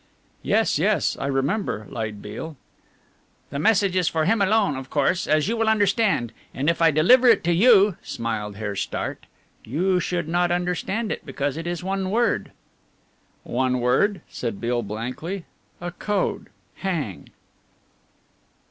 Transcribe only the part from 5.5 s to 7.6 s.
will understand, and if I deliver it to